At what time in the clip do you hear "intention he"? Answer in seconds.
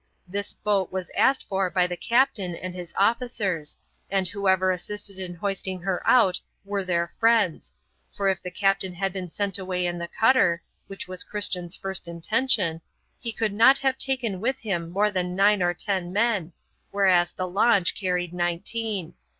12.07-13.31